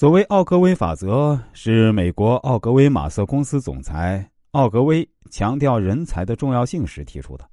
[0.00, 7.46] 所谓奥格威法则是美国奥格威马瑟公司总裁奥格威强调人才的重要性时提出的。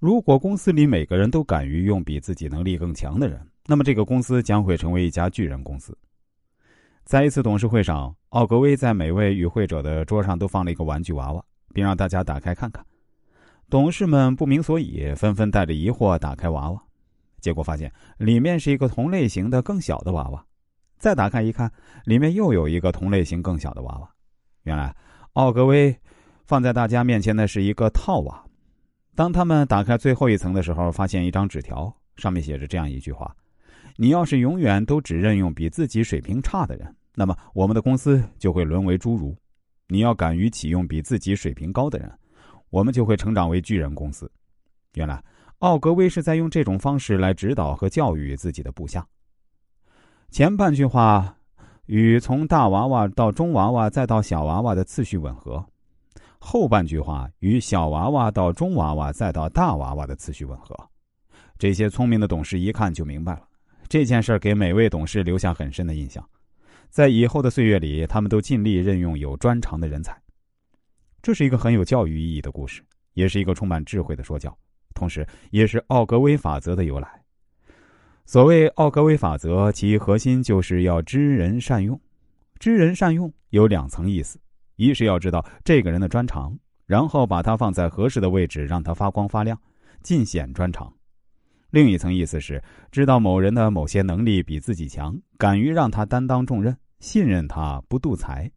[0.00, 5.96] 如果公司里每个人都敢于用比自己能力更强的人，那么这个公司将会成为一家巨人公司。
[7.04, 12.84] 在一次董事会上，奥格威在每位与会者的桌上都放了一个玩具娃娃，并让大家打开看看。
[13.68, 16.82] 董事们不明所以，纷纷带着疑惑打开娃娃，
[17.40, 20.44] 结果发现里面是一个同类型的更小的娃娃。
[21.00, 21.72] 再打开一看，
[22.04, 24.08] 里面又有一个同类型更小的娃娃。
[24.64, 24.94] 原来，
[25.32, 25.96] 奥格威
[26.46, 28.44] 放在大家面前的是一个套娃。
[29.16, 33.34] 当他们打开最后一层的时候，发现一张纸条，上面写着这样一句话
[33.96, 39.34] ：“你要是永远都只任用比自己水平差的人。”那么，我们的公司就会沦为侏儒。
[39.88, 42.12] 你要敢于启用比自己水平高的人，
[42.68, 44.30] 我们就会成长为巨人公司。
[44.94, 45.22] 原来，
[45.60, 49.06] 奥格威是在用这种方式来指导和教育自己的部下。
[50.30, 51.36] 前半句话
[51.86, 55.64] 与从大娃娃到中娃娃再到小娃娃的次序吻合，
[56.38, 60.76] 后半句话与小娃娃到中娃娃再到大娃娃的次序吻合。
[61.58, 63.42] 这些聪明的董事一看就明白了，
[63.88, 66.24] 这件事给每位董事留下很深的印象。
[66.90, 70.16] 在以后的岁月里，他们都尽力任用有专长的人才。
[71.20, 72.82] 这是一个很有教育意义的故事，
[73.14, 74.56] 也是一个充满智慧的说教，
[74.94, 77.19] 同时也是奥格威法则的由来。
[78.26, 82.00] 所谓奥格威法则，其核心就是要知人善用。
[82.58, 84.38] 知人善用有两层意思：
[84.76, 89.58] 一是要知道这个人的专长，然后把他放在合适的位置，让他发光发亮，
[90.02, 90.92] 尽显专长。
[91.70, 98.50] 另一层意思是，知道某人的某些能力比自己强，敢于让他担当重任，信任他不妒才。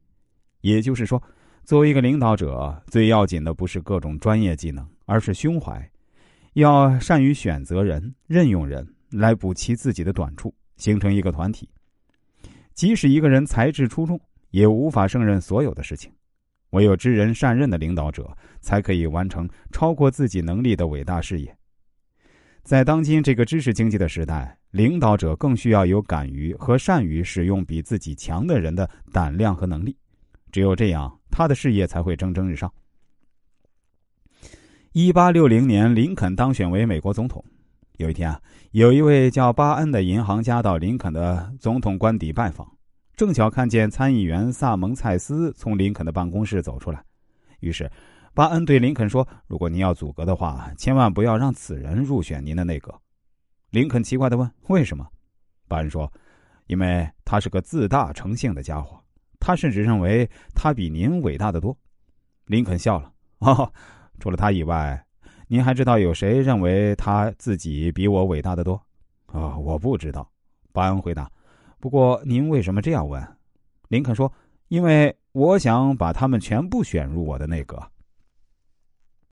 [0.61, 1.21] 也就是说，
[1.63, 5.89] 作为一个领导者，最要紧的不是各种专业技能，而是胸怀，
[6.53, 11.69] 要善于选择人、任用人来补齐自己的短处，形成一个团体。
[12.73, 16.11] 即使一个人才智出众，也无法胜任所有的事情。
[16.71, 21.55] 唯有知人善任的领导者，才可以完成超过自己能力的伟大事业。
[22.63, 29.95] 在当今这个知识经济的时代，领导者更需要有敢于和善于使用比自己强的人的胆量和能力。
[30.51, 32.71] 只有这样，他的事业才会蒸蒸日上。
[34.93, 37.43] 一八六零年，林肯当选为美国总统。
[38.03, 38.39] 有一天啊，
[38.71, 42.69] 有一位叫巴恩的银行家到林肯的总统官邸拜访，
[43.15, 47.03] 正巧看见参议员萨蒙蔡斯从林肯的办公室走出来，
[47.61, 47.89] 于是。
[48.35, 52.91] 巴恩对林肯说：“如果您要阻隔的话，千万不要让此人入选您的内阁。”
[53.69, 55.07] 林肯奇怪的问：“为什么？”
[55.69, 56.11] 巴恩说
[56.65, 58.99] ：“因为他是个自大成性的家伙，
[59.39, 61.77] 他甚至认为他比您伟大的多。”
[62.47, 63.71] 林肯笑了：“哦，
[64.19, 65.05] 除了他以外，
[65.53, 68.73] 您还知道有谁认为他自己比我伟大的多
[69.31, 70.27] ？”“啊，我不知道。”
[70.73, 71.29] 巴恩回答。
[71.79, 73.23] “不过您为什么这样问？”
[73.89, 74.33] 林肯说
[74.69, 77.79] ：“因为我想把他们全部选入我的内阁。”